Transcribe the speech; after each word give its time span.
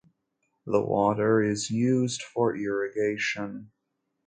The 0.65 0.81
water 0.81 1.43
is 1.43 1.69
used 1.69 2.23
for 2.23 2.55
irrigation. 2.57 3.69